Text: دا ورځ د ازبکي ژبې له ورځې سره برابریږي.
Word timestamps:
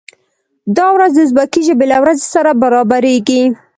دا 0.77 0.85
ورځ 0.95 1.11
د 1.15 1.19
ازبکي 1.25 1.61
ژبې 1.67 1.85
له 1.91 1.97
ورځې 2.03 2.25
سره 2.33 2.51
برابریږي. 2.61 3.43